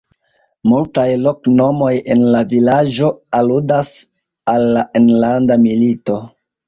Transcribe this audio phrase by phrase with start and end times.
[0.69, 3.11] Multaj loknomoj en la vilaĝo
[3.41, 3.93] aludas
[4.55, 6.19] al la enlanda milito.